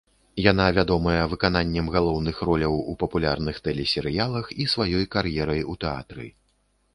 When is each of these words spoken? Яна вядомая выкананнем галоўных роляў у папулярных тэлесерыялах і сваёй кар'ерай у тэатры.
Яна 0.51 0.65
вядомая 0.77 1.25
выкананнем 1.33 1.91
галоўных 1.95 2.39
роляў 2.49 2.77
у 2.93 2.95
папулярных 3.03 3.61
тэлесерыялах 3.69 4.45
і 4.65 4.69
сваёй 4.73 5.05
кар'ерай 5.19 5.61
у 5.75 5.79
тэатры. 5.87 6.27